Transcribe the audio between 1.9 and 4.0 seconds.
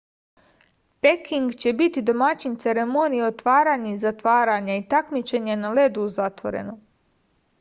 domaćin ceremonije otvaranja